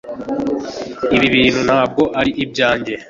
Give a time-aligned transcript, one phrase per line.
[1.15, 2.93] ibi bintu ntabwo ari ibyanjye